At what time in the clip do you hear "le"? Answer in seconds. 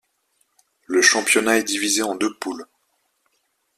0.87-1.03